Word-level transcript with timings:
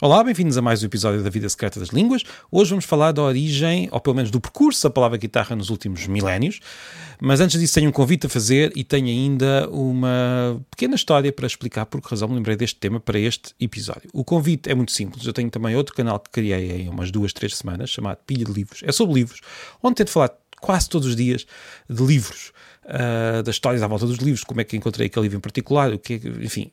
Olá, 0.00 0.22
bem-vindos 0.22 0.56
a 0.56 0.62
mais 0.62 0.80
um 0.80 0.86
episódio 0.86 1.24
da 1.24 1.28
Vida 1.28 1.48
Secreta 1.48 1.80
das 1.80 1.88
Línguas. 1.88 2.22
Hoje 2.52 2.70
vamos 2.70 2.84
falar 2.84 3.10
da 3.10 3.20
origem, 3.20 3.88
ou 3.90 3.98
pelo 4.00 4.14
menos 4.14 4.30
do 4.30 4.40
percurso 4.40 4.84
da 4.84 4.90
palavra 4.90 5.18
guitarra 5.18 5.56
nos 5.56 5.70
últimos 5.70 6.06
milénios. 6.06 6.60
Mas 7.20 7.40
antes 7.40 7.58
disso, 7.58 7.74
tenho 7.74 7.88
um 7.88 7.92
convite 7.92 8.26
a 8.26 8.28
fazer 8.28 8.70
e 8.76 8.84
tenho 8.84 9.08
ainda 9.08 9.68
uma 9.72 10.64
pequena 10.70 10.94
história 10.94 11.32
para 11.32 11.48
explicar 11.48 11.84
por 11.84 12.00
que 12.00 12.08
razão 12.10 12.28
me 12.28 12.36
lembrei 12.36 12.54
deste 12.54 12.78
tema 12.78 13.00
para 13.00 13.18
este 13.18 13.52
episódio. 13.58 14.08
O 14.12 14.22
convite 14.22 14.70
é 14.70 14.74
muito 14.74 14.92
simples. 14.92 15.26
Eu 15.26 15.32
tenho 15.32 15.50
também 15.50 15.74
outro 15.74 15.92
canal 15.92 16.20
que 16.20 16.30
criei 16.30 16.82
em 16.82 16.88
umas 16.88 17.10
duas, 17.10 17.32
três 17.32 17.56
semanas, 17.56 17.90
chamado 17.90 18.18
Pilha 18.24 18.44
de 18.44 18.52
Livros. 18.52 18.84
É 18.84 18.92
sobre 18.92 19.14
livros, 19.16 19.40
onde 19.82 19.96
tento 19.96 20.10
falar 20.10 20.30
quase 20.60 20.88
todos 20.88 21.08
os 21.08 21.16
dias 21.16 21.46
de 21.88 22.02
livros 22.02 22.52
uh, 22.88 23.42
das 23.42 23.56
histórias 23.56 23.82
à 23.82 23.86
volta 23.86 24.06
dos 24.06 24.16
livros, 24.16 24.42
como 24.42 24.60
é 24.60 24.64
que 24.64 24.76
encontrei 24.76 25.06
aquele 25.06 25.24
livro 25.24 25.38
em 25.38 25.40
particular, 25.40 25.92
o 25.92 25.98
que 25.98 26.14
é, 26.14 26.44
enfim, 26.44 26.70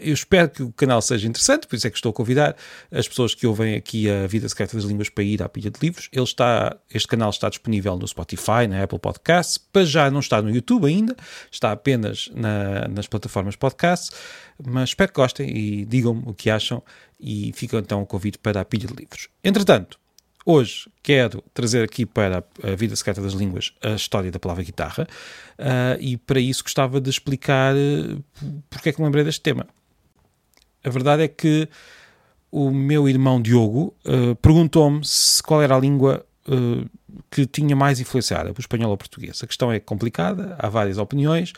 eu 0.00 0.12
espero 0.12 0.50
que 0.50 0.62
o 0.62 0.72
canal 0.72 1.00
seja 1.00 1.28
interessante, 1.28 1.66
por 1.66 1.76
isso 1.76 1.86
é 1.86 1.90
que 1.90 1.96
estou 1.96 2.10
a 2.10 2.12
convidar 2.12 2.56
as 2.90 3.08
pessoas 3.08 3.34
que 3.34 3.46
ouvem 3.46 3.76
aqui 3.76 4.10
a 4.10 4.26
Vida 4.26 4.48
Secreta 4.48 4.76
das 4.76 4.84
Línguas 4.84 5.08
para 5.08 5.24
ir 5.24 5.42
à 5.42 5.48
pilha 5.48 5.70
de 5.70 5.78
livros. 5.80 6.08
Ele 6.12 6.24
está, 6.24 6.76
este 6.92 7.08
canal 7.08 7.30
está 7.30 7.48
disponível 7.48 7.96
no 7.96 8.06
Spotify, 8.06 8.66
na 8.68 8.82
Apple 8.82 8.98
Podcasts, 8.98 9.58
para 9.58 9.84
já 9.84 10.10
não 10.10 10.20
está 10.20 10.42
no 10.42 10.50
YouTube 10.50 10.86
ainda, 10.86 11.16
está 11.50 11.72
apenas 11.72 12.30
na, 12.34 12.88
nas 12.88 13.06
plataformas 13.06 13.56
podcasts, 13.56 14.10
mas 14.64 14.90
espero 14.90 15.12
que 15.12 15.20
gostem 15.20 15.48
e 15.48 15.84
digam-me 15.84 16.22
o 16.26 16.34
que 16.34 16.50
acham 16.50 16.82
e 17.18 17.52
fica 17.54 17.78
então 17.78 18.02
o 18.02 18.06
convite 18.06 18.38
para 18.38 18.60
a 18.60 18.64
pilha 18.64 18.88
de 18.88 18.94
livros. 18.94 19.28
Entretanto, 19.44 20.01
Hoje 20.44 20.90
quero 21.04 21.42
trazer 21.54 21.84
aqui 21.84 22.04
para 22.04 22.44
a 22.62 22.74
Vida 22.74 22.96
Secreta 22.96 23.22
das 23.22 23.32
Línguas 23.32 23.72
a 23.80 23.90
história 23.90 24.28
da 24.28 24.40
palavra 24.40 24.64
guitarra 24.64 25.06
uh, 25.56 26.00
e 26.00 26.16
para 26.16 26.40
isso 26.40 26.64
gostava 26.64 27.00
de 27.00 27.08
explicar 27.08 27.74
uh, 27.76 28.22
porque 28.68 28.88
é 28.88 28.92
que 28.92 28.98
me 29.00 29.04
lembrei 29.04 29.22
deste 29.22 29.40
tema. 29.40 29.66
A 30.82 30.90
verdade 30.90 31.22
é 31.22 31.28
que 31.28 31.68
o 32.50 32.72
meu 32.72 33.08
irmão 33.08 33.40
Diogo 33.40 33.94
uh, 34.04 34.34
perguntou-me 34.36 35.00
qual 35.44 35.62
era 35.62 35.76
a 35.76 35.78
língua 35.78 36.26
uh, 36.48 36.90
que 37.30 37.46
tinha 37.46 37.76
mais 37.76 38.00
influenciada, 38.00 38.50
o 38.50 38.54
espanhol 38.60 38.88
ou 38.88 38.94
o 38.94 38.98
português. 38.98 39.40
A 39.44 39.46
questão 39.46 39.70
é 39.70 39.78
complicada, 39.78 40.56
há 40.58 40.68
várias 40.68 40.98
opiniões, 40.98 41.52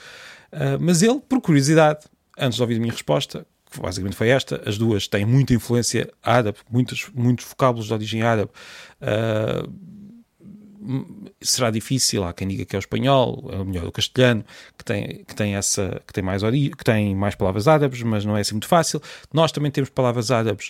mas 0.80 1.03
ele, 1.03 1.20
por 1.20 1.41
curiosidade, 1.41 2.05
antes 2.39 2.56
de 2.56 2.62
ouvir 2.62 2.77
a 2.77 2.80
minha 2.80 2.92
resposta, 2.92 3.45
basicamente 3.80 4.17
foi 4.17 4.28
esta. 4.28 4.62
As 4.67 4.78
duas 4.78 5.08
têm 5.08 5.25
muita 5.25 5.55
influência 5.55 6.11
árabe, 6.22 6.58
muitos, 6.70 7.08
muitos 7.14 7.47
vocábulos 7.47 7.86
de 7.86 7.92
origem 7.92 8.22
árabe. 8.22 8.50
Uh, 9.00 9.94
será 11.41 11.70
difícil, 11.70 12.25
há 12.25 12.33
quem 12.33 12.47
diga 12.47 12.64
que 12.64 12.77
é 12.77 12.78
o 12.78 12.80
espanhol, 12.80 13.48
é 13.50 13.64
melhor 13.64 13.86
o 13.86 13.92
castelhano, 13.92 14.45
que 14.77 14.84
tem, 14.84 15.25
que 15.25 15.34
tem 15.34 15.56
essa, 15.56 16.02
que 16.06 16.12
tem 16.12 16.22
mais 16.22 16.42
que 16.42 16.84
tem 16.84 17.14
mais 17.14 17.34
palavras 17.34 17.67
árabes, 17.67 18.02
mas 18.02 18.25
não 18.25 18.36
é 18.36 18.41
assim 18.41 18.55
muito 18.55 18.69
fácil. 18.69 19.00
Nós 19.33 19.50
também 19.50 19.70
temos 19.70 19.89
palavras 19.89 20.30
árabes 20.30 20.69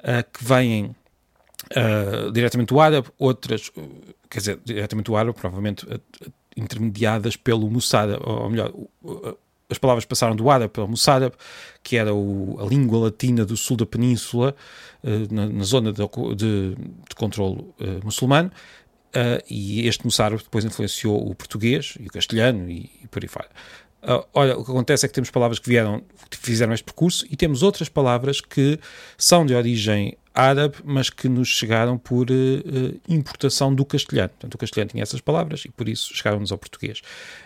uh, 0.00 0.22
que 0.32 0.44
vêm 0.44 0.94
uh, 1.72 2.30
diretamente 2.32 2.68
do 2.68 2.80
árabe, 2.80 3.08
outras, 3.18 3.70
quer 4.30 4.38
dizer, 4.38 4.60
diretamente 4.64 5.06
do 5.06 5.16
árabe, 5.16 5.36
provavelmente 5.36 5.86
intermediadas 6.56 7.36
pelo 7.36 7.70
mussada, 7.70 8.18
ou 8.22 8.48
melhor, 8.48 8.72
as 9.68 9.78
palavras 9.78 10.04
passaram 10.04 10.36
do 10.36 10.48
árabe 10.50 10.72
para 10.72 10.84
o 10.84 10.88
moçárabe, 10.88 11.34
que 11.82 11.96
era 11.96 12.14
o, 12.14 12.58
a 12.60 12.64
língua 12.66 12.98
latina 12.98 13.44
do 13.44 13.56
sul 13.56 13.76
da 13.76 13.86
península, 13.86 14.54
uh, 15.02 15.34
na, 15.34 15.46
na, 15.46 15.64
zona 15.64 15.92
de, 15.92 16.02
de, 16.36 16.74
de 16.74 17.14
controle 17.16 17.60
uh, 17.60 18.04
muçulmano, 18.04 18.48
uh, 18.48 19.42
e 19.50 19.86
este 19.86 20.04
moçárabe 20.04 20.42
depois 20.42 20.64
influenciou 20.64 21.28
o 21.28 21.34
português 21.34 21.94
e 21.98 22.06
o 22.06 22.10
castelhano 22.10 22.70
e, 22.70 22.90
e 23.02 23.08
por 23.08 23.22
aí 23.22 23.28
fora. 23.28 23.48
olha, 24.32 24.56
o 24.56 24.64
que 24.64 24.70
acontece 24.70 25.04
é 25.04 25.08
que 25.08 25.14
temos 25.14 25.30
palavras 25.30 25.58
que 25.58 25.68
vieram, 25.68 26.02
que 26.30 26.36
fizeram 26.36 26.72
este 26.72 26.84
percurso, 26.84 27.26
e 27.28 27.36
temos 27.36 27.62
outras 27.62 27.88
palavras 27.88 28.40
que 28.40 28.78
são 29.18 29.44
de 29.44 29.54
origem 29.54 30.16
árabe, 30.36 30.76
mas 30.84 31.08
que 31.08 31.28
nos 31.28 31.48
chegaram 31.48 31.96
por 31.96 32.30
uh, 32.30 33.00
importação 33.08 33.74
do 33.74 33.84
castelhano. 33.86 34.28
Portanto, 34.28 34.54
o 34.54 34.58
castelhano 34.58 34.90
tinha 34.90 35.02
essas 35.02 35.20
palavras 35.20 35.64
e 35.64 35.70
por 35.70 35.88
isso 35.88 36.14
chegaram-nos 36.14 36.52
ao 36.52 36.58
português. 36.58 37.00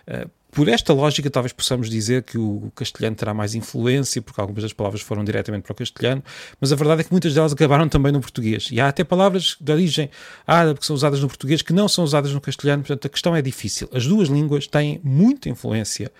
Uh, 0.08 0.28
por 0.50 0.66
esta 0.66 0.92
lógica, 0.92 1.30
talvez 1.30 1.52
possamos 1.52 1.88
dizer 1.88 2.24
que 2.24 2.36
o 2.36 2.72
castelhano 2.74 3.14
terá 3.14 3.32
mais 3.32 3.54
influência, 3.54 4.20
porque 4.20 4.40
algumas 4.40 4.64
das 4.64 4.72
palavras 4.72 5.00
foram 5.00 5.22
diretamente 5.22 5.62
para 5.62 5.72
o 5.72 5.76
castelhano, 5.76 6.24
mas 6.60 6.72
a 6.72 6.76
verdade 6.76 7.02
é 7.02 7.04
que 7.04 7.12
muitas 7.12 7.32
delas 7.32 7.52
acabaram 7.52 7.88
também 7.88 8.10
no 8.10 8.20
português. 8.20 8.68
E 8.72 8.80
há 8.80 8.88
até 8.88 9.04
palavras 9.04 9.56
de 9.60 9.72
origem 9.72 10.10
árabe 10.44 10.80
que 10.80 10.86
são 10.86 10.96
usadas 10.96 11.20
no 11.20 11.28
português 11.28 11.62
que 11.62 11.72
não 11.72 11.86
são 11.86 12.02
usadas 12.02 12.32
no 12.32 12.40
castelhano, 12.40 12.82
portanto 12.82 13.06
a 13.06 13.08
questão 13.08 13.36
é 13.36 13.40
difícil. 13.40 13.88
As 13.92 14.04
duas 14.04 14.28
línguas 14.28 14.66
têm 14.66 15.00
muita 15.04 15.48
influência 15.48 16.10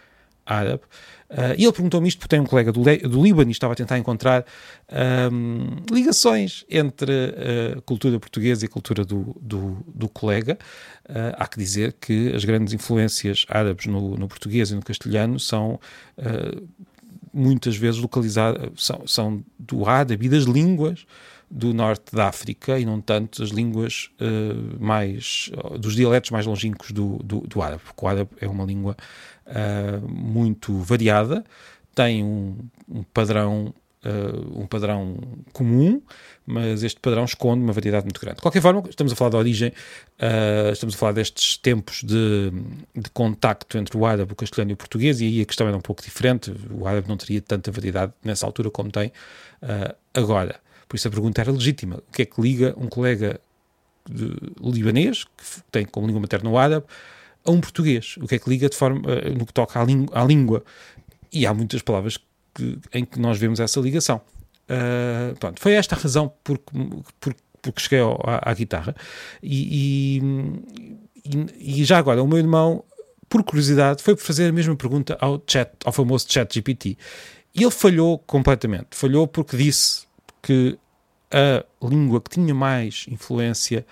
árabe. 0.47 0.83
Uh, 1.31 1.55
e 1.57 1.65
ele 1.65 1.73
perguntou-me 1.73 2.09
isto 2.09 2.19
porque 2.19 2.35
tem 2.35 2.41
um 2.41 2.47
colega 2.47 2.73
do, 2.73 2.83
do 2.83 3.23
Líbano 3.23 3.51
e 3.51 3.53
estava 3.53 3.73
a 3.73 3.77
tentar 3.77 3.97
encontrar 3.97 4.45
um, 5.33 5.77
ligações 5.93 6.65
entre 6.69 7.13
a 7.77 7.81
cultura 7.83 8.19
portuguesa 8.19 8.65
e 8.65 8.67
a 8.67 8.69
cultura 8.69 9.05
do, 9.05 9.37
do, 9.41 9.79
do 9.95 10.09
colega. 10.09 10.59
Uh, 11.09 11.35
há 11.37 11.47
que 11.47 11.57
dizer 11.57 11.95
que 12.01 12.33
as 12.35 12.45
grandes 12.45 12.75
influências 12.75 13.47
árabes 13.49 13.87
no, 13.87 14.17
no 14.17 14.27
português 14.27 14.73
e 14.73 14.75
no 14.75 14.83
castelhano 14.83 15.39
são 15.39 15.79
uh, 16.19 16.69
muitas 17.33 17.77
vezes 17.77 18.01
localizadas, 18.01 18.69
são, 18.77 19.07
são 19.07 19.45
do 19.57 19.89
árabe 19.89 20.27
e 20.27 20.29
das 20.29 20.45
línguas 20.45 21.07
do 21.50 21.75
norte 21.75 22.15
da 22.15 22.28
África 22.28 22.78
e 22.78 22.84
não 22.87 23.00
tanto 23.00 23.43
as 23.43 23.49
línguas 23.50 24.11
uh, 24.21 24.83
mais, 24.83 25.50
dos 25.81 25.97
dialetos 25.97 26.31
mais 26.31 26.47
longínquos 26.47 26.93
do, 26.93 27.19
do, 27.25 27.41
do, 27.41 27.61
árabe, 27.61 27.83
porque 27.84 28.05
o 28.05 28.09
árabe 28.09 28.31
é 28.41 28.47
uma 28.47 28.65
língua 28.65 28.97
uh, 29.47 30.09
muito 30.09 30.78
variada, 30.78 31.44
tem 31.94 32.22
um, 32.22 32.56
um 32.89 33.03
padrão 33.03 33.75
Uh, 34.03 34.62
um 34.62 34.66
padrão 34.66 35.15
comum, 35.53 36.00
mas 36.47 36.83
este 36.83 36.99
padrão 36.99 37.22
esconde 37.27 37.62
uma 37.62 37.75
variedade 37.75 38.05
muito 38.05 38.19
grande. 38.19 38.37
De 38.37 38.41
qualquer 38.41 38.62
forma, 38.62 38.83
estamos 38.89 39.12
a 39.12 39.15
falar 39.15 39.28
da 39.28 39.37
origem, 39.37 39.75
estamos 40.72 40.94
a 40.94 40.99
falar 40.99 41.12
destes 41.12 41.59
tempos 41.59 42.03
de, 42.03 42.50
de 42.97 43.10
contacto 43.10 43.77
entre 43.77 43.94
o 43.99 44.06
árabe, 44.06 44.33
o 44.33 44.34
castelhano 44.34 44.71
e 44.71 44.72
o 44.72 44.77
português, 44.78 45.21
e 45.21 45.27
aí 45.27 45.43
a 45.43 45.44
questão 45.44 45.69
era 45.69 45.77
um 45.77 45.83
pouco 45.83 46.03
diferente. 46.03 46.50
O 46.71 46.89
árabe 46.89 47.10
não 47.10 47.19
teria 47.19 47.43
tanta 47.43 47.71
variedade 47.71 48.15
nessa 48.25 48.47
altura 48.47 48.71
como 48.71 48.91
tem 48.91 49.12
agora. 50.15 50.59
Por 50.91 50.97
isso 50.97 51.06
a 51.06 51.11
pergunta 51.12 51.41
era 51.41 51.53
legítima. 51.53 52.03
O 52.09 52.12
que 52.12 52.23
é 52.23 52.25
que 52.25 52.43
liga 52.43 52.75
um 52.77 52.89
colega 52.89 53.41
libanês, 54.61 55.23
que 55.23 55.62
tem 55.71 55.84
como 55.84 56.05
língua 56.05 56.21
materna 56.21 56.51
o 56.51 56.59
árabe, 56.59 56.84
a 57.45 57.51
um 57.53 57.61
português? 57.61 58.17
O 58.21 58.27
que 58.27 58.34
é 58.34 58.39
que 58.41 58.51
liga 58.51 58.69
de 58.69 58.77
forma, 58.77 59.01
no 59.39 59.47
que 59.47 59.53
toca 59.53 59.78
à, 59.78 59.84
à 60.21 60.25
língua? 60.25 60.65
E 61.33 61.47
há 61.47 61.55
muitas 61.55 61.81
palavras 61.81 62.19
que, 62.53 62.77
em 62.93 63.05
que 63.05 63.21
nós 63.21 63.39
vemos 63.39 63.61
essa 63.61 63.78
ligação. 63.78 64.21
Uh, 64.69 65.39
pronto, 65.39 65.61
foi 65.61 65.75
esta 65.75 65.95
a 65.95 65.99
razão 65.99 66.33
por, 66.43 66.59
por, 66.59 67.37
porque 67.62 67.81
cheguei 67.81 68.01
ao, 68.01 68.21
à, 68.25 68.51
à, 68.51 68.53
guitarra. 68.53 68.97
E, 69.41 70.21
e, 71.15 71.81
e, 71.81 71.84
já 71.84 71.99
agora, 71.99 72.21
o 72.21 72.27
meu 72.27 72.39
irmão, 72.39 72.83
por 73.28 73.45
curiosidade, 73.45 74.03
foi 74.03 74.17
fazer 74.17 74.49
a 74.49 74.53
mesma 74.53 74.75
pergunta 74.75 75.17
ao 75.21 75.41
chat, 75.47 75.71
ao 75.84 75.93
famoso 75.93 76.27
chat 76.28 76.53
GPT. 76.53 76.99
E 77.55 77.62
ele 77.62 77.71
falhou 77.71 78.19
completamente. 78.19 78.89
Falhou 78.91 79.28
porque 79.28 79.57
disse 79.57 80.09
que 80.43 80.78
a 81.31 81.65
língua 81.87 82.21
que 82.21 82.31
tinha 82.31 82.55
mais 82.55 83.06
influência 83.09 83.87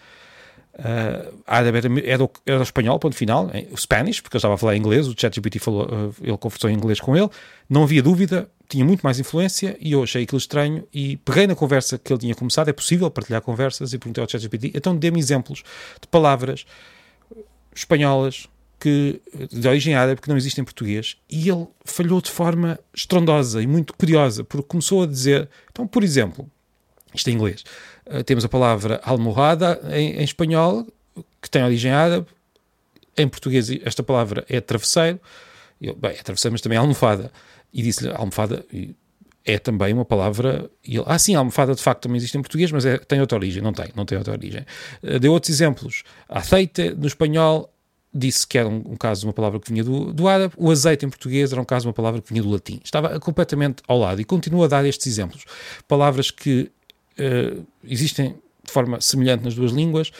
Uh, 0.78 1.42
árabe 1.44 1.76
era, 1.76 1.88
era, 2.04 2.30
era, 2.46 2.60
o 2.60 2.62
espanhol, 2.62 3.00
ponto 3.00 3.16
final, 3.16 3.50
o 3.72 3.76
Spanish, 3.76 4.20
porque 4.20 4.36
eu 4.36 4.38
estava 4.38 4.54
a 4.54 4.56
falar 4.56 4.76
inglês, 4.76 5.08
o 5.08 5.14
ChatGPT 5.16 5.58
falou, 5.58 5.86
uh, 5.86 6.14
ele 6.22 6.38
conversou 6.38 6.70
em 6.70 6.74
inglês 6.74 7.00
com 7.00 7.16
ele, 7.16 7.28
não 7.68 7.82
havia 7.82 8.00
dúvida, 8.00 8.48
tinha 8.68 8.84
muito 8.84 9.00
mais 9.00 9.18
influência 9.18 9.76
e 9.80 9.90
eu 9.90 10.04
achei 10.04 10.22
aquilo 10.22 10.38
estranho 10.38 10.86
e 10.94 11.16
peguei 11.16 11.48
na 11.48 11.56
conversa 11.56 11.98
que 11.98 12.12
ele 12.12 12.20
tinha 12.20 12.34
começado, 12.36 12.68
é 12.68 12.72
possível 12.72 13.10
partilhar 13.10 13.42
conversas 13.42 13.92
e 13.92 13.98
perguntei 13.98 14.22
ao 14.22 14.30
ChatGPT, 14.30 14.70
então 14.72 14.96
dê-me 14.96 15.18
exemplos 15.18 15.64
de 16.00 16.06
palavras 16.06 16.64
espanholas 17.74 18.48
que, 18.78 19.20
de 19.50 19.66
origem 19.66 19.94
árabe 19.94 20.20
que 20.20 20.28
não 20.28 20.36
existem 20.36 20.62
em 20.62 20.64
português 20.64 21.16
e 21.28 21.48
ele 21.48 21.66
falhou 21.84 22.20
de 22.20 22.30
forma 22.30 22.78
estrondosa 22.94 23.60
e 23.60 23.66
muito 23.66 23.92
curiosa, 23.94 24.44
porque 24.44 24.66
começou 24.66 25.02
a 25.02 25.06
dizer, 25.06 25.48
então, 25.70 25.86
por 25.86 26.04
exemplo, 26.04 26.48
isto 27.12 27.28
em 27.28 27.34
inglês, 27.34 27.64
uh, 28.06 28.22
temos 28.22 28.44
a 28.44 28.48
palavra 28.48 29.00
almohada 29.02 29.80
em, 29.90 30.20
em, 30.20 30.24
espanhol, 30.24 30.86
que 31.42 31.50
tem 31.50 31.62
origem 31.64 31.90
árabe, 31.90 32.26
em 33.16 33.26
português 33.26 33.68
esta 33.82 34.02
palavra 34.02 34.44
é 34.48 34.60
travesseiro, 34.60 35.20
eu, 35.80 35.96
bem, 35.96 36.12
é 36.12 36.22
travesseiro, 36.22 36.52
mas 36.52 36.60
também 36.60 36.76
é 36.76 36.80
almofada, 36.80 37.32
e 37.72 37.82
disse-lhe 37.82 38.12
almofada 38.12 38.64
é 39.44 39.58
também 39.58 39.94
uma 39.94 40.04
palavra, 40.04 40.70
ele, 40.84 41.02
ah 41.06 41.18
sim, 41.18 41.34
almofada 41.34 41.74
de 41.74 41.82
facto 41.82 42.02
também 42.02 42.18
existe 42.18 42.36
em 42.36 42.42
português, 42.42 42.70
mas 42.70 42.84
é, 42.84 42.98
tem 42.98 43.20
outra 43.20 43.38
origem, 43.38 43.62
não 43.62 43.72
tem, 43.72 43.86
não 43.96 44.04
tem 44.04 44.18
outra 44.18 44.34
origem. 44.34 44.64
Uh, 45.02 45.18
deu 45.18 45.32
outros 45.32 45.50
exemplos, 45.50 46.02
aceite 46.28 46.90
no 46.90 47.06
espanhol 47.06 47.72
disse 48.12 48.46
que 48.46 48.56
era 48.56 48.68
um, 48.68 48.82
um, 48.86 48.96
caso 48.96 49.20
de 49.20 49.26
uma 49.26 49.32
palavra 49.32 49.60
que 49.60 49.70
vinha 49.70 49.84
do, 49.84 50.12
do 50.12 50.28
árabe, 50.28 50.54
o 50.56 50.70
azeite 50.70 51.04
em 51.04 51.10
português 51.10 51.52
era 51.52 51.60
um 51.60 51.64
caso 51.64 51.82
de 51.82 51.88
uma 51.88 51.94
palavra 51.94 52.20
que 52.20 52.28
vinha 52.30 52.42
do 52.42 52.50
latim. 52.50 52.80
Estava 52.82 53.18
completamente 53.20 53.82
ao 53.86 53.98
lado 53.98 54.20
e 54.20 54.24
continua 54.24 54.64
a 54.64 54.68
dar 54.68 54.84
estes 54.84 55.06
exemplos. 55.06 55.44
Palavras 55.86 56.30
que 56.30 56.70
uh, 57.18 57.66
existem 57.84 58.36
de 58.64 58.72
forma 58.72 59.00
semelhante 59.00 59.44
nas 59.44 59.54
duas 59.54 59.72
línguas. 59.72 60.10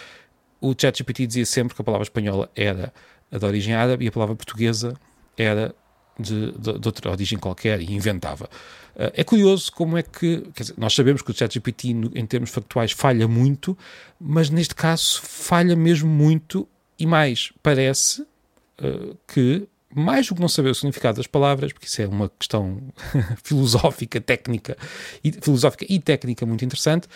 O 0.61 0.75
ChatGPT 0.79 1.27
dizia 1.27 1.47
sempre 1.47 1.75
que 1.75 1.81
a 1.81 1.85
palavra 1.85 2.05
espanhola 2.05 2.51
era 2.55 2.93
de 3.31 3.45
origem 3.45 3.75
árabe 3.75 4.05
e 4.05 4.09
a 4.09 4.13
palavra 4.13 4.35
portuguesa 4.35 4.95
era 5.37 5.75
de, 6.19 6.53
de, 6.53 6.79
de 6.79 6.89
outra 6.89 7.11
origem 7.11 7.39
qualquer 7.39 7.81
e 7.81 7.93
inventava. 7.93 8.51
Uh, 8.95 9.13
é 9.15 9.25
curioso 9.25 9.73
como 9.73 9.97
é 9.97 10.03
que. 10.03 10.45
Dizer, 10.55 10.75
nós 10.77 10.95
sabemos 10.95 11.23
que 11.23 11.31
o 11.31 11.35
ChatGPT, 11.35 11.89
em 12.15 12.27
termos 12.27 12.51
factuais, 12.51 12.93
falha 12.93 13.27
muito, 13.27 13.79
mas 14.21 14.51
neste 14.51 14.75
caso 14.75 15.23
falha 15.23 15.77
mesmo 15.77 16.11
muito 16.11 16.69
e 16.99 17.07
mais. 17.07 17.53
Parece 17.63 18.23
uh, 18.23 19.17
que, 19.27 19.67
mais 19.95 20.27
do 20.29 20.35
que 20.35 20.41
não 20.41 20.49
saber 20.49 20.71
o 20.71 20.75
significado 20.75 21.17
das 21.17 21.27
palavras, 21.27 21.73
porque 21.73 21.87
isso 21.87 22.03
é 22.03 22.07
uma 22.07 22.31
questão 22.39 22.81
filosófica, 23.43 24.21
técnica, 24.21 24.77
e, 25.23 25.33
filosófica 25.33 25.87
e 25.89 25.99
técnica 25.99 26.45
muito 26.45 26.65
interessante, 26.65 27.09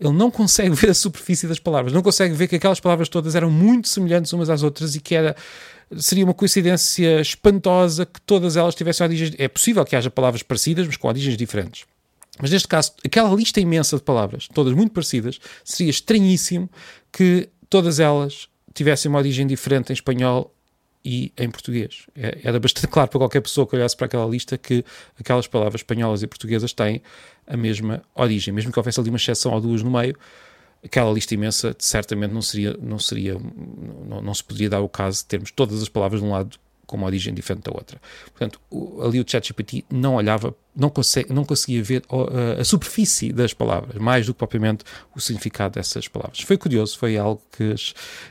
ele 0.00 0.12
não 0.12 0.30
consegue 0.30 0.70
ver 0.76 0.90
a 0.90 0.94
superfície 0.94 1.46
das 1.46 1.58
palavras, 1.58 1.92
não 1.92 2.02
consegue 2.02 2.34
ver 2.34 2.48
que 2.48 2.56
aquelas 2.56 2.80
palavras 2.80 3.08
todas 3.08 3.34
eram 3.34 3.50
muito 3.50 3.88
semelhantes 3.88 4.32
umas 4.32 4.50
às 4.50 4.62
outras 4.62 4.94
e 4.94 5.00
que 5.00 5.14
era 5.14 5.36
seria 5.96 6.24
uma 6.24 6.34
coincidência 6.34 7.20
espantosa 7.20 8.04
que 8.04 8.20
todas 8.20 8.56
elas 8.56 8.74
tivessem 8.74 9.06
origens. 9.06 9.34
É 9.38 9.48
possível 9.48 9.84
que 9.84 9.96
haja 9.96 10.10
palavras 10.10 10.42
parecidas, 10.42 10.86
mas 10.86 10.96
com 10.96 11.08
origens 11.08 11.36
diferentes. 11.36 11.86
Mas 12.40 12.50
neste 12.50 12.68
caso, 12.68 12.92
aquela 13.04 13.34
lista 13.34 13.60
imensa 13.60 13.96
de 13.96 14.02
palavras, 14.02 14.48
todas 14.52 14.72
muito 14.74 14.92
parecidas, 14.92 15.40
seria 15.64 15.90
estranhíssimo 15.90 16.70
que 17.10 17.48
todas 17.68 17.98
elas 17.98 18.48
tivessem 18.74 19.08
uma 19.08 19.18
origem 19.18 19.46
diferente 19.46 19.90
em 19.90 19.94
espanhol 19.94 20.54
e 21.04 21.32
em 21.38 21.50
português. 21.50 22.06
É, 22.14 22.38
era 22.42 22.58
bastante 22.58 22.86
claro 22.88 23.08
para 23.08 23.18
qualquer 23.18 23.40
pessoa 23.40 23.66
que 23.66 23.76
olhasse 23.76 23.96
para 23.96 24.06
aquela 24.06 24.26
lista 24.26 24.58
que 24.58 24.84
aquelas 25.18 25.46
palavras 25.46 25.80
espanholas 25.80 26.22
e 26.22 26.26
portuguesas 26.26 26.72
têm 26.72 27.02
a 27.46 27.56
mesma 27.56 28.02
origem, 28.14 28.52
mesmo 28.52 28.72
que 28.72 28.78
houvesse 28.78 29.00
ali 29.00 29.08
uma 29.08 29.16
exceção 29.16 29.52
ou 29.52 29.60
duas 29.60 29.82
no 29.82 29.90
meio 29.90 30.16
aquela 30.84 31.10
lista 31.12 31.34
imensa 31.34 31.74
certamente 31.78 32.32
não 32.32 32.42
seria, 32.42 32.76
não 32.80 32.98
seria, 32.98 33.36
não, 34.06 34.22
não 34.22 34.34
se 34.34 34.44
poderia 34.44 34.70
dar 34.70 34.80
o 34.80 34.88
caso 34.88 35.18
de 35.22 35.26
termos 35.26 35.50
todas 35.50 35.82
as 35.82 35.88
palavras 35.88 36.20
de 36.20 36.26
um 36.26 36.30
lado 36.30 36.58
com 36.88 36.96
uma 36.96 37.06
origem 37.06 37.34
diferente 37.34 37.64
da 37.64 37.70
outra. 37.70 38.00
Portanto, 38.32 38.58
o, 38.70 39.02
ali 39.02 39.20
o 39.20 39.24
ChatGPT 39.28 39.84
não 39.90 40.14
olhava, 40.14 40.56
não, 40.74 40.88
consegue, 40.88 41.32
não 41.32 41.44
conseguia 41.44 41.82
ver 41.82 42.02
a, 42.08 42.62
a, 42.62 42.64
superfície 42.64 43.30
das 43.30 43.52
palavras, 43.52 43.96
mais 43.96 44.26
do 44.26 44.32
que 44.32 44.38
propriamente 44.38 44.84
o 45.14 45.20
significado 45.20 45.74
dessas 45.74 46.08
palavras. 46.08 46.40
Foi 46.40 46.56
curioso, 46.56 46.98
foi 46.98 47.18
algo 47.18 47.42
que. 47.52 47.74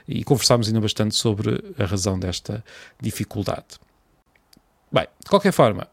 E 0.07 0.23
conversámos 0.23 0.67
ainda 0.67 0.81
bastante 0.81 1.15
sobre 1.15 1.63
a 1.77 1.85
razão 1.85 2.19
desta 2.19 2.63
dificuldade. 2.99 3.79
Bem, 4.91 5.07
de 5.23 5.29
qualquer 5.29 5.51
forma, 5.53 5.87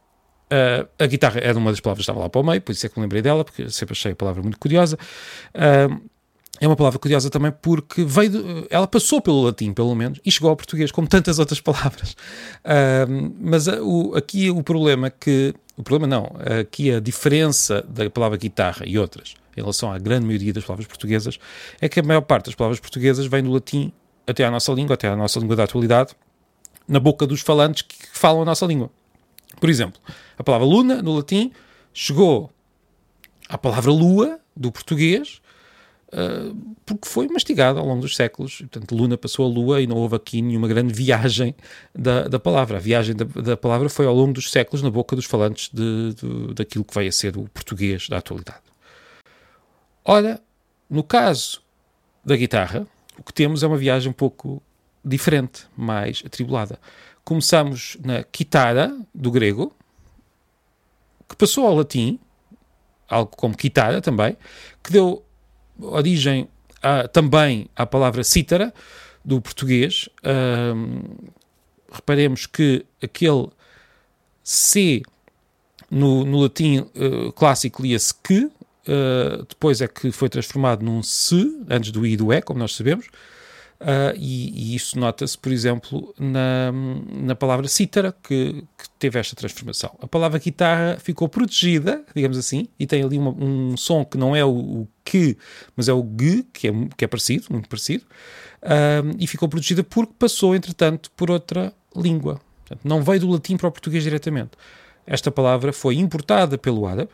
Uh, 0.45 0.87
a 0.99 1.07
guitarra 1.07 1.41
era 1.41 1.59
uma 1.59 1.71
das 1.71 1.81
palavras 1.81 2.05
que 2.05 2.11
estava 2.11 2.21
lá 2.21 2.29
para 2.29 2.41
o 2.41 2.45
meio, 2.45 2.61
por 2.61 2.71
isso 2.71 2.85
é 2.85 2.89
que 2.89 2.97
me 2.99 3.03
lembrei 3.03 3.23
dela, 3.23 3.45
porque 3.45 3.69
sempre 3.71 3.93
achei 3.93 4.13
a 4.13 4.15
palavra 4.15 4.43
muito 4.43 4.59
curiosa. 4.59 4.97
Uh, 5.55 6.01
é 6.61 6.67
uma 6.67 6.77
palavra 6.77 6.99
curiosa 6.99 7.29
também 7.31 7.53
porque 7.63 8.05
veio 8.05 8.31
de, 8.31 8.67
ela 8.71 8.87
passou 8.87 9.21
pelo 9.21 9.43
latim, 9.43 9.73
pelo 9.73 9.95
menos, 9.95 10.21
e 10.25 10.31
chegou 10.31 10.51
ao 10.51 10.57
português, 10.57 10.93
como 10.93 11.09
tantas 11.09 11.39
outras 11.39 11.61
palavras. 11.61 12.13
Uh, 12.65 13.35
mas 13.41 13.69
a, 13.69 13.83
o, 13.83 14.15
aqui 14.17 14.51
o 14.51 14.63
problema 14.63 15.11
que. 15.11 15.55
O 15.77 15.83
problema 15.83 16.07
não, 16.07 16.31
aqui 16.61 16.93
a 16.93 17.01
diferença 17.01 17.85
da 17.89 18.09
palavra 18.09 18.39
guitarra 18.39 18.87
e 18.87 18.97
outras, 18.97 19.35
em 19.57 19.61
relação 19.61 19.93
à 19.93 19.99
grande 19.99 20.25
maioria 20.25 20.53
das 20.53 20.63
palavras 20.63 20.87
portuguesas, 20.87 21.37
é 21.81 21.89
que 21.89 21.99
a 21.99 22.03
maior 22.03 22.21
parte 22.21 22.47
das 22.47 22.55
palavras 22.55 22.79
portuguesas 22.79 23.27
vem 23.27 23.43
do 23.43 23.51
latim 23.51 23.93
até 24.25 24.45
à 24.45 24.53
nossa 24.53 24.71
língua, 24.73 24.95
até 24.95 25.09
à 25.09 25.17
nossa 25.17 25.41
língua 25.41 25.57
da 25.57 25.65
atualidade, 25.65 26.15
na 26.87 27.01
boca 27.01 27.27
dos 27.27 27.41
falantes 27.41 27.83
que 27.83 27.97
falam 28.13 28.43
a 28.43 28.45
nossa 28.45 28.65
língua. 28.67 28.89
Por 29.59 29.69
exemplo, 29.69 30.01
a 30.39 30.45
palavra 30.45 30.65
luna, 30.65 31.03
no 31.03 31.17
latim, 31.17 31.51
chegou 31.93 32.53
à 33.49 33.59
palavra 33.59 33.91
lua, 33.91 34.39
do 34.57 34.71
português, 34.71 35.41
Uh, 36.15 36.77
porque 36.87 37.09
foi 37.09 37.27
mastigada 37.27 37.81
ao 37.81 37.87
longo 37.87 38.03
dos 38.03 38.15
séculos. 38.15 38.59
Portanto, 38.59 38.95
Luna 38.95 39.19
passou 39.19 39.45
a 39.45 39.49
Lua 39.49 39.81
e 39.81 39.87
não 39.87 39.97
houve 39.97 40.15
aqui 40.15 40.41
nenhuma 40.41 40.69
grande 40.69 40.95
viagem 40.95 41.57
da, 41.93 42.29
da 42.29 42.39
palavra. 42.39 42.77
A 42.77 42.81
viagem 42.81 43.17
da, 43.17 43.25
da, 43.25 43.57
palavra 43.57 43.89
foi 43.89 44.07
ao 44.07 44.15
longo 44.15 44.35
dos 44.35 44.49
séculos 44.49 44.81
na 44.81 44.91
boca 44.91 45.17
dos 45.17 45.25
falantes 45.25 45.71
de, 45.73 46.15
de, 46.15 46.55
daquilo 46.55 46.85
que 46.85 46.95
vai 46.95 47.09
a 47.09 47.13
ser 47.13 47.37
o 47.37 47.49
português 47.49 48.09
da 48.09 48.19
atualidade. 48.19 48.63
Ora, 50.05 50.41
no 50.89 51.03
caso 51.03 51.61
da 52.25 52.37
guitarra, 52.37 52.87
o 53.19 53.23
que 53.25 53.33
temos 53.33 53.65
é 53.65 53.67
uma 53.67 53.77
viagem 53.77 54.11
um 54.11 54.15
pouco 54.15 54.63
diferente, 55.05 55.67
mais 55.77 56.23
atribulada. 56.25 56.79
Começamos 57.25 57.97
na 58.05 58.23
kitara, 58.23 58.97
do 59.13 59.33
grego, 59.33 59.75
que 61.29 61.35
passou 61.35 61.67
ao 61.67 61.75
latim, 61.75 62.21
algo 63.09 63.35
como 63.37 63.57
kitara 63.57 64.01
também, 64.01 64.37
que 64.83 64.93
deu 64.93 65.24
origem 65.81 66.49
a, 66.83 67.09
também 67.09 67.69
à 67.75 67.87
palavra 67.87 68.23
cítara, 68.25 68.73
do 69.25 69.41
português. 69.41 70.09
Reparemos 71.91 72.45
que 72.45 72.85
aquele 73.03 73.49
C 74.43 75.03
no, 75.91 76.25
no 76.25 76.41
latim 76.41 76.79
uh, 76.79 77.33
clássico 77.33 77.83
lia-se 77.83 78.13
que, 78.15 78.45
uh, 78.45 79.47
depois 79.49 79.81
é 79.81 79.89
que 79.89 80.11
foi 80.11 80.29
transformado 80.29 80.85
num 80.85 81.03
se, 81.03 81.65
antes 81.71 81.91
do 81.91 82.05
i 82.05 82.13
e 82.13 82.17
do 82.17 82.33
e, 82.33 82.43
como 82.43 82.59
nós 82.59 82.75
sabemos. 82.75 83.09
Uh, 83.81 84.17
e, 84.17 84.73
e, 84.73 84.75
isso 84.75 84.99
nota-se, 84.99 85.37
por 85.37 85.53
exemplo, 85.53 86.15
na, 86.19 86.73
na 87.13 87.35
palavra 87.35 87.69
cítara, 87.69 88.15
que, 88.23 88.65
que, 88.79 88.89
teve 88.99 89.19
esta 89.19 89.37
transformação. 89.37 89.91
A 90.01 90.07
palavra 90.07 90.39
guitarra 90.39 90.97
ficou 90.99 91.29
protegida, 91.29 92.03
digamos 92.15 92.39
assim, 92.39 92.69
e 92.79 92.87
tem 92.87 93.03
ali 93.03 93.19
uma, 93.19 93.31
um 93.31 93.77
som 93.77 94.05
que 94.05 94.17
não 94.17 94.35
é 94.35 94.45
o, 94.45 94.51
o, 94.51 94.89
que, 95.05 95.37
mas 95.77 95.89
é 95.89 95.93
o 95.93 96.03
g, 96.19 96.45
que 96.53 96.69
é, 96.69 96.73
que 96.97 97.05
é 97.05 97.09
parecido, 97.09 97.47
muito 97.51 97.69
parecido, 97.69 98.05
uh, 98.63 99.17
e 99.19 99.27
ficou 99.27 99.49
protegida 99.49 99.85
porque 99.85 100.15
passou, 100.19 100.55
entretanto, 100.55 101.11
por 101.11 101.31
outra 101.31 101.73
língua. 101.95 102.41
Portanto, 102.61 102.89
não 102.89 103.03
veio 103.03 103.21
do 103.21 103.31
latim 103.31 103.57
para 103.57 103.69
o 103.69 103.73
português 103.73 104.03
diretamente. 104.03 104.53
Esta 105.07 105.31
palavra 105.31 105.73
foi 105.73 105.97
importada 105.97 106.57
pelo 106.57 106.87
árabe, 106.87 107.11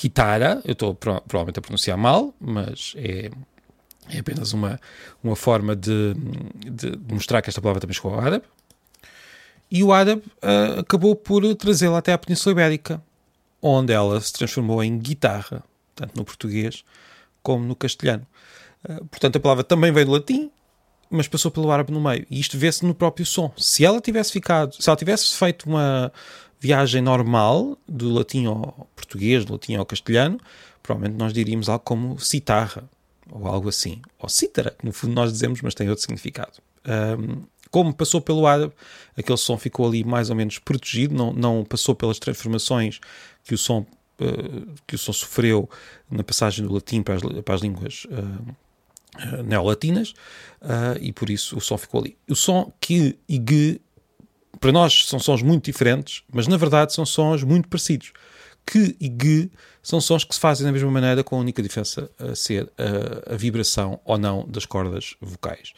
guitarra, 0.00 0.62
eu 0.64 0.72
estou 0.72 0.94
provavelmente 0.94 1.58
a 1.58 1.62
pronunciar 1.62 1.98
mal, 1.98 2.34
mas 2.40 2.94
é 2.96 3.30
é 4.08 4.18
apenas 4.18 4.52
uma, 4.52 4.80
uma 5.22 5.36
forma 5.36 5.74
de, 5.74 6.14
de, 6.66 6.96
de 6.96 7.14
mostrar 7.14 7.40
que 7.42 7.48
esta 7.48 7.60
palavra 7.60 7.80
também 7.80 7.94
chegou 7.94 8.12
ao 8.12 8.20
árabe. 8.20 8.44
E 9.70 9.82
o 9.82 9.92
árabe 9.92 10.22
uh, 10.42 10.80
acabou 10.80 11.16
por 11.16 11.42
trazê-la 11.56 11.98
até 11.98 12.12
à 12.12 12.18
Península 12.18 12.52
Ibérica, 12.52 13.02
onde 13.60 13.92
ela 13.92 14.20
se 14.20 14.32
transformou 14.32 14.84
em 14.84 14.98
guitarra, 14.98 15.64
tanto 15.94 16.16
no 16.16 16.24
português 16.24 16.84
como 17.42 17.64
no 17.64 17.74
castelhano. 17.74 18.26
Uh, 18.84 19.04
portanto, 19.06 19.36
a 19.36 19.40
palavra 19.40 19.64
também 19.64 19.90
veio 19.90 20.06
do 20.06 20.12
latim, 20.12 20.50
mas 21.10 21.28
passou 21.28 21.50
pelo 21.50 21.70
árabe 21.70 21.92
no 21.92 22.00
meio. 22.00 22.26
E 22.30 22.38
isto 22.38 22.58
vê-se 22.58 22.84
no 22.84 22.94
próprio 22.94 23.24
som. 23.24 23.52
Se 23.56 23.84
ela 23.84 24.00
tivesse 24.00 24.32
ficado, 24.32 24.74
se 24.80 24.88
ela 24.88 24.96
tivesse 24.96 25.34
feito 25.34 25.68
uma 25.68 26.12
viagem 26.60 27.02
normal 27.02 27.78
do 27.88 28.12
latim 28.12 28.46
ao 28.46 28.88
português, 28.94 29.44
do 29.44 29.52
latim 29.54 29.74
ao 29.76 29.86
castelhano, 29.86 30.38
provavelmente 30.82 31.18
nós 31.18 31.32
diríamos 31.32 31.68
algo 31.68 31.84
como 31.84 32.18
citarra, 32.18 32.84
ou 33.30 33.46
algo 33.46 33.68
assim. 33.68 34.00
Ou 34.18 34.28
cítara, 34.28 34.70
que 34.78 34.84
no 34.84 34.92
fundo 34.92 35.14
nós 35.14 35.32
dizemos, 35.32 35.60
mas 35.62 35.74
tem 35.74 35.88
outro 35.88 36.02
significado. 36.02 36.52
Um, 36.86 37.42
como 37.70 37.92
passou 37.92 38.20
pelo 38.20 38.46
árabe, 38.46 38.72
aquele 39.16 39.38
som 39.38 39.58
ficou 39.58 39.86
ali 39.86 40.04
mais 40.04 40.30
ou 40.30 40.36
menos 40.36 40.58
protegido, 40.58 41.14
não, 41.14 41.32
não 41.32 41.64
passou 41.64 41.94
pelas 41.94 42.18
transformações 42.18 43.00
que 43.42 43.54
o 43.54 43.58
som, 43.58 43.86
uh, 44.20 44.74
que 44.86 44.94
o 44.94 44.98
som 44.98 45.12
sofreu 45.12 45.68
na 46.10 46.22
passagem 46.22 46.64
do 46.64 46.72
latim 46.72 47.02
para 47.02 47.14
as, 47.14 47.22
para 47.22 47.54
as 47.54 47.60
línguas 47.60 48.06
uh, 48.06 49.42
neolatinas, 49.42 50.14
uh, 50.62 50.98
e 51.00 51.12
por 51.12 51.30
isso 51.30 51.56
o 51.56 51.60
som 51.60 51.76
ficou 51.76 52.00
ali. 52.00 52.16
O 52.28 52.36
som 52.36 52.72
que 52.80 53.18
e 53.28 53.36
g, 53.36 53.80
para 54.60 54.70
nós 54.70 55.06
são 55.06 55.18
sons 55.18 55.42
muito 55.42 55.64
diferentes, 55.64 56.22
mas 56.32 56.46
na 56.46 56.56
verdade 56.56 56.92
são 56.92 57.04
sons 57.04 57.42
muito 57.42 57.68
parecidos 57.68 58.12
que 58.66 58.96
e 59.00 59.06
g 59.06 59.50
são 59.82 60.00
sons 60.00 60.24
que 60.24 60.34
se 60.34 60.40
fazem 60.40 60.64
da 60.64 60.72
mesma 60.72 60.90
maneira, 60.90 61.22
com 61.22 61.36
a 61.36 61.38
única 61.38 61.62
diferença 61.62 62.10
a 62.18 62.34
ser 62.34 62.70
a, 62.78 63.34
a 63.34 63.36
vibração 63.36 64.00
ou 64.04 64.16
não 64.16 64.46
das 64.48 64.64
cordas 64.64 65.14
vocais. 65.20 65.72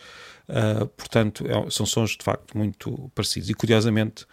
Uh, 0.49 0.87
portanto, 0.87 1.45
é, 1.47 1.71
são 1.71 1.85
sons 1.85 2.11
de 2.11 2.23
facto 2.23 2.57
muito 2.57 3.11
parecidos. 3.14 3.50
E 3.50 3.55
curiosamente, 3.55 4.25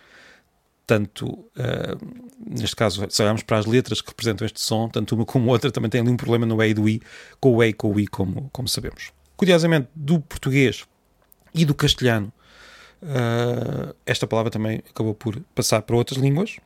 tanto 0.86 1.28
uh, 1.28 2.24
neste 2.38 2.76
caso, 2.76 3.06
se 3.10 3.22
olharmos 3.22 3.44
para 3.44 3.58
as 3.58 3.66
letras 3.66 4.02
que 4.02 4.10
representam 4.10 4.46
este 4.46 4.62
som, 4.62 4.88
tanto 4.88 5.16
uma 5.16 5.26
como 5.26 5.50
outra 5.50 5.72
também 5.72 5.90
tem 5.90 6.02
ali 6.02 6.12
um 6.12 6.18
problema 6.18 6.46
no 6.46 6.62
E 6.62 6.70
e 6.70 6.74
do 6.74 6.88
I, 6.88 7.02
com 7.40 7.56
o 7.56 7.64
E 7.64 7.70
e 7.70 7.74
com 7.74 7.92
o 7.92 8.00
I, 8.00 8.08
como, 8.08 8.50
como 8.52 8.68
sabemos. 8.68 9.12
Curiosamente, 9.36 9.88
do 9.96 10.20
português 10.20 10.86
e 11.56 11.66
do 11.66 11.74
castelhano, 11.74 12.32
uh, 13.02 13.96
esta 14.06 14.28
palavra 14.28 14.52
também 14.52 14.84
acabou 14.90 15.16
por 15.16 15.40
passar 15.56 15.82
para 15.82 15.96
outras 15.96 16.22
línguas, 16.22 16.58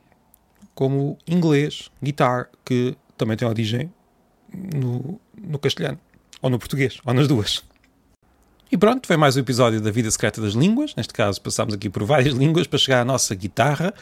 como 0.78 1.18
inglês, 1.26 1.90
guitar, 2.00 2.48
que 2.64 2.96
também 3.16 3.36
tem 3.36 3.48
origem 3.48 3.92
no, 4.72 5.20
no 5.36 5.58
castelhano, 5.58 5.98
ou 6.40 6.48
no 6.48 6.56
português, 6.56 7.00
ou 7.04 7.12
nas 7.12 7.26
duas. 7.26 7.64
E 8.70 8.78
pronto, 8.78 9.04
foi 9.04 9.16
mais 9.16 9.36
um 9.36 9.40
episódio 9.40 9.80
da 9.80 9.90
Vida 9.90 10.08
Secreta 10.08 10.40
das 10.40 10.52
Línguas. 10.52 10.94
Neste 10.94 11.12
caso, 11.12 11.42
passámos 11.42 11.74
aqui 11.74 11.90
por 11.90 12.04
várias 12.04 12.32
línguas 12.38 12.68
para 12.68 12.78
chegar 12.78 13.00
à 13.00 13.04
nossa 13.04 13.34
guitarra. 13.34 13.92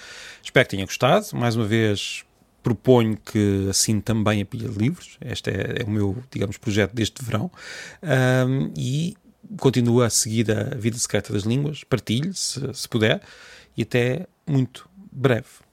Espero 0.44 0.66
que 0.66 0.76
tenha 0.76 0.84
gostado. 0.84 1.28
Mais 1.32 1.56
uma 1.56 1.64
vez, 1.64 2.26
proponho 2.62 3.16
que 3.16 3.68
assine 3.70 4.02
também 4.02 4.42
a 4.42 4.44
pilha 4.44 4.68
de 4.68 4.78
livros. 4.78 5.16
Este 5.24 5.48
é, 5.48 5.80
é 5.80 5.84
o 5.84 5.90
meu, 5.90 6.22
digamos, 6.30 6.58
projeto 6.58 6.92
deste 6.92 7.24
verão. 7.24 7.50
Um, 8.46 8.70
e 8.76 9.16
continua 9.58 10.08
a 10.08 10.10
seguir 10.10 10.50
a 10.50 10.74
Vida 10.74 10.98
Secreta 10.98 11.32
das 11.32 11.44
Línguas. 11.44 11.84
Partilhe, 11.84 12.34
se, 12.34 12.60
se 12.74 12.86
puder. 12.86 13.22
E 13.74 13.80
até 13.80 14.26
muito 14.46 14.86
breve. 15.10 15.65